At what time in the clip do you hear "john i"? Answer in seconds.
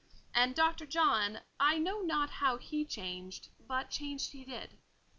0.87-1.77